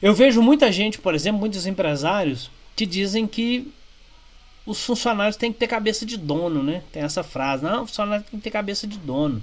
Eu 0.00 0.14
vejo 0.14 0.42
muita 0.42 0.70
gente, 0.70 0.98
por 0.98 1.14
exemplo, 1.14 1.40
muitos 1.40 1.66
empresários 1.66 2.50
que 2.74 2.84
dizem 2.84 3.26
que 3.26 3.72
os 4.66 4.84
funcionários 4.84 5.36
têm 5.36 5.52
que 5.52 5.58
ter 5.58 5.68
cabeça 5.68 6.04
de 6.04 6.16
dono, 6.16 6.62
né? 6.62 6.82
Tem 6.92 7.02
essa 7.02 7.22
frase, 7.22 7.64
não, 7.64 7.84
o 7.84 7.86
funcionário 7.86 8.24
tem 8.30 8.38
que 8.38 8.44
ter 8.44 8.50
cabeça 8.50 8.86
de 8.86 8.98
dono. 8.98 9.42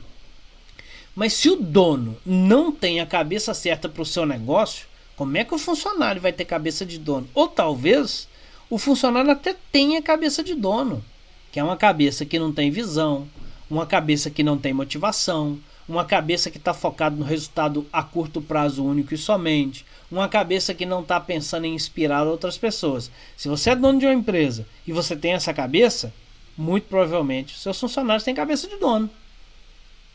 Mas 1.15 1.33
se 1.33 1.49
o 1.49 1.55
dono 1.55 2.17
não 2.25 2.71
tem 2.71 2.99
a 2.99 3.05
cabeça 3.05 3.53
certa 3.53 3.87
para 3.87 4.01
o 4.01 4.05
seu 4.05 4.25
negócio, 4.25 4.87
como 5.15 5.37
é 5.37 5.43
que 5.43 5.53
o 5.53 5.59
funcionário 5.59 6.21
vai 6.21 6.33
ter 6.33 6.45
cabeça 6.45 6.85
de 6.85 6.97
dono? 6.97 7.27
Ou 7.33 7.47
talvez 7.47 8.27
o 8.69 8.77
funcionário 8.77 9.31
até 9.31 9.55
tenha 9.71 10.01
cabeça 10.01 10.43
de 10.43 10.55
dono, 10.55 11.03
que 11.51 11.59
é 11.59 11.63
uma 11.63 11.77
cabeça 11.77 12.25
que 12.25 12.39
não 12.39 12.51
tem 12.51 12.71
visão, 12.71 13.27
uma 13.69 13.85
cabeça 13.85 14.29
que 14.29 14.43
não 14.43 14.57
tem 14.57 14.73
motivação, 14.73 15.59
uma 15.87 16.05
cabeça 16.05 16.49
que 16.49 16.57
está 16.57 16.73
focada 16.73 17.15
no 17.15 17.25
resultado 17.25 17.85
a 17.91 18.01
curto 18.01 18.41
prazo 18.41 18.83
único 18.83 19.13
e 19.13 19.17
somente, 19.17 19.85
uma 20.11 20.29
cabeça 20.29 20.73
que 20.73 20.85
não 20.85 21.01
está 21.01 21.19
pensando 21.19 21.65
em 21.65 21.73
inspirar 21.73 22.25
outras 22.25 22.57
pessoas. 22.57 23.11
Se 23.35 23.47
você 23.47 23.71
é 23.71 23.75
dono 23.75 23.99
de 23.99 24.05
uma 24.05 24.13
empresa 24.13 24.65
e 24.87 24.91
você 24.91 25.15
tem 25.15 25.33
essa 25.33 25.53
cabeça, 25.53 26.13
muito 26.57 26.87
provavelmente 26.87 27.59
seus 27.59 27.79
funcionários 27.79 28.23
têm 28.23 28.35
cabeça 28.35 28.67
de 28.67 28.77
dono, 28.77 29.09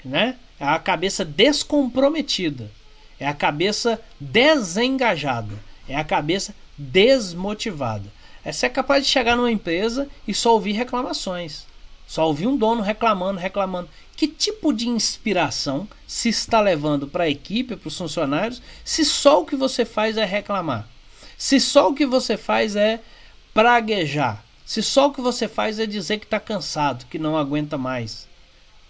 né? 0.05 0.37
É 0.59 0.65
a 0.65 0.79
cabeça 0.79 1.25
descomprometida, 1.25 2.71
é 3.19 3.27
a 3.27 3.35
cabeça 3.35 4.01
desengajada, 4.21 5.59
é 5.89 5.97
a 5.97 6.05
cabeça 6.05 6.55
desmotivada. 6.77 8.19
É 8.45 8.53
ser 8.53 8.71
capaz 8.71 9.05
de 9.05 9.11
chegar 9.11 9.37
numa 9.37 9.51
empresa 9.51 10.09
e 10.27 10.33
só 10.33 10.55
ouvir 10.55 10.73
reclamações. 10.73 11.67
Só 12.09 12.27
ouvir 12.27 12.47
um 12.47 12.57
dono 12.57 12.81
reclamando, 12.81 13.39
reclamando. 13.39 13.91
Que 14.17 14.27
tipo 14.27 14.73
de 14.73 14.89
inspiração 14.89 15.87
se 16.07 16.31
está 16.31 16.59
levando 16.59 17.07
para 17.07 17.25
a 17.25 17.29
equipe, 17.29 17.77
para 17.77 17.87
os 17.87 17.97
funcionários, 17.97 18.63
se 18.83 19.05
só 19.05 19.43
o 19.43 19.45
que 19.45 19.55
você 19.55 19.85
faz 19.85 20.17
é 20.17 20.25
reclamar? 20.25 20.89
Se 21.37 21.61
só 21.61 21.91
o 21.91 21.95
que 21.95 22.07
você 22.07 22.39
faz 22.39 22.75
é 22.75 23.01
praguejar? 23.53 24.43
Se 24.65 24.83
só 24.83 25.09
o 25.09 25.13
que 25.13 25.21
você 25.21 25.47
faz 25.47 25.79
é 25.79 25.87
dizer 25.87 26.19
que 26.19 26.25
está 26.25 26.41
cansado, 26.41 27.05
que 27.07 27.19
não 27.19 27.37
aguenta 27.37 27.77
mais? 27.77 28.27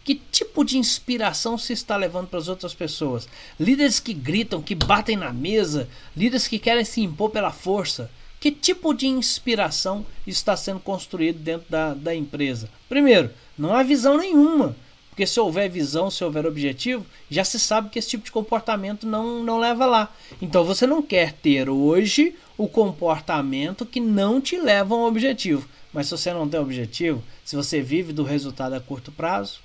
Que 0.04 0.14
tipo 0.14 0.64
de 0.64 0.78
inspiração 0.78 1.58
se 1.58 1.72
está 1.72 1.96
levando 1.96 2.28
para 2.28 2.38
as 2.38 2.48
outras 2.48 2.72
pessoas? 2.72 3.28
Líderes 3.58 3.98
que 3.98 4.14
gritam, 4.14 4.62
que 4.62 4.76
batem 4.76 5.16
na 5.16 5.32
mesa, 5.32 5.88
líderes 6.16 6.46
que 6.46 6.58
querem 6.58 6.84
se 6.84 7.00
impor 7.00 7.30
pela 7.30 7.50
força. 7.50 8.10
Que 8.40 8.50
tipo 8.52 8.94
de 8.94 9.06
inspiração 9.06 10.06
está 10.26 10.56
sendo 10.56 10.80
construído 10.80 11.38
dentro 11.38 11.66
da, 11.68 11.94
da 11.94 12.14
empresa? 12.14 12.70
Primeiro, 12.88 13.30
não 13.56 13.74
há 13.74 13.82
visão 13.82 14.16
nenhuma. 14.16 14.76
Porque 15.10 15.26
se 15.26 15.40
houver 15.40 15.68
visão, 15.68 16.08
se 16.12 16.22
houver 16.22 16.46
objetivo, 16.46 17.04
já 17.28 17.42
se 17.42 17.58
sabe 17.58 17.90
que 17.90 17.98
esse 17.98 18.10
tipo 18.10 18.24
de 18.24 18.30
comportamento 18.30 19.04
não, 19.04 19.42
não 19.42 19.58
leva 19.58 19.84
lá. 19.84 20.14
Então 20.40 20.62
você 20.62 20.86
não 20.86 21.02
quer 21.02 21.32
ter 21.32 21.68
hoje 21.68 22.36
o 22.56 22.68
comportamento 22.68 23.84
que 23.84 23.98
não 23.98 24.40
te 24.40 24.56
leva 24.56 24.94
a 24.94 24.98
um 24.98 25.02
objetivo. 25.02 25.68
Mas 25.92 26.06
se 26.06 26.12
você 26.12 26.32
não 26.32 26.48
tem 26.48 26.60
objetivo, 26.60 27.24
se 27.44 27.56
você 27.56 27.82
vive 27.82 28.12
do 28.12 28.22
resultado 28.22 28.74
a 28.74 28.80
curto 28.80 29.10
prazo, 29.10 29.58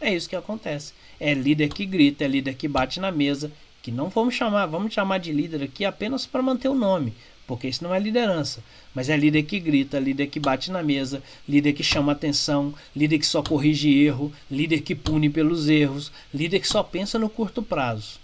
é 0.00 0.12
isso 0.12 0.28
que 0.28 0.34
acontece. 0.34 0.92
É 1.20 1.34
líder 1.34 1.68
que 1.68 1.86
grita, 1.86 2.24
é 2.24 2.28
líder 2.28 2.54
que 2.54 2.66
bate 2.66 2.98
na 2.98 3.12
mesa, 3.12 3.52
que 3.82 3.92
não 3.92 4.08
vamos 4.08 4.34
chamar, 4.34 4.66
vamos 4.66 4.92
chamar 4.92 5.18
de 5.18 5.32
líder 5.32 5.62
aqui 5.62 5.84
apenas 5.84 6.26
para 6.26 6.42
manter 6.42 6.68
o 6.68 6.74
nome, 6.74 7.14
porque 7.50 7.66
isso 7.66 7.82
não 7.82 7.92
é 7.92 7.98
liderança, 7.98 8.62
mas 8.94 9.08
é 9.08 9.16
líder 9.16 9.42
que 9.42 9.58
grita, 9.58 9.98
líder 9.98 10.28
que 10.28 10.38
bate 10.38 10.70
na 10.70 10.84
mesa, 10.84 11.20
líder 11.48 11.72
que 11.72 11.82
chama 11.82 12.12
atenção, 12.12 12.72
líder 12.94 13.18
que 13.18 13.26
só 13.26 13.42
corrige 13.42 13.92
erro, 14.04 14.32
líder 14.48 14.82
que 14.82 14.94
pune 14.94 15.28
pelos 15.28 15.68
erros, 15.68 16.12
líder 16.32 16.60
que 16.60 16.68
só 16.68 16.80
pensa 16.84 17.18
no 17.18 17.28
curto 17.28 17.60
prazo. 17.60 18.20